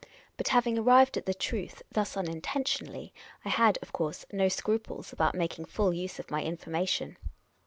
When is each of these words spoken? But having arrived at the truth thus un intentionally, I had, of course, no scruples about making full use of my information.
But 0.35 0.47
having 0.47 0.79
arrived 0.79 1.15
at 1.15 1.27
the 1.27 1.33
truth 1.35 1.83
thus 1.91 2.17
un 2.17 2.27
intentionally, 2.27 3.13
I 3.45 3.49
had, 3.49 3.77
of 3.83 3.93
course, 3.93 4.25
no 4.31 4.49
scruples 4.49 5.13
about 5.13 5.35
making 5.35 5.65
full 5.65 5.93
use 5.93 6.17
of 6.17 6.31
my 6.31 6.41
information. 6.41 7.17